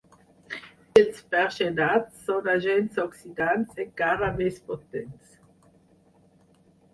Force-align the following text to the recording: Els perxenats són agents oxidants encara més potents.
Els 1.01 1.19
perxenats 1.33 2.23
són 2.29 2.49
agents 2.53 2.97
oxidants 3.03 3.83
encara 3.85 4.31
més 4.41 4.59
potents. 4.71 5.37